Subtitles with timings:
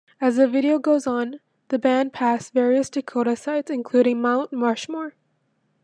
[0.19, 5.13] As the video goes on, the band pass various Dakota sights including Mount Rushmore.